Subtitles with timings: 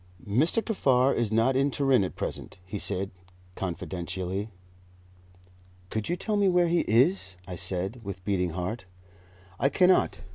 [0.27, 0.65] "Mr.
[0.65, 3.11] Kaffar is not in Turin at present," he said
[3.53, 4.49] confidentially.
[5.91, 8.85] "Could you tell me where he is?" I said, with beating heart.
[9.59, 10.21] "I cannot.